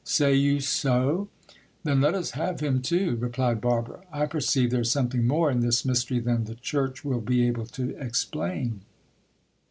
[0.03, 1.27] Say you so!
[1.83, 4.01] Then let us have him too, replied Bar bara.
[4.11, 7.67] I perceive there is something more in this mystery than the church will be able
[7.67, 8.81] to explain.